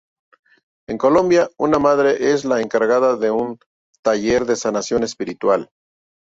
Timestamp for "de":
3.17-3.29, 4.47-4.55